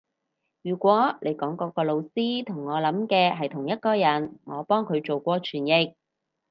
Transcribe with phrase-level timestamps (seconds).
[0.63, 5.93] 如果你講嗰個老師同我諗嘅係同一個人，我幫佢做過傳譯